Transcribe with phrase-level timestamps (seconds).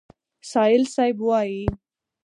[0.51, 1.61] سایل صیب وایي: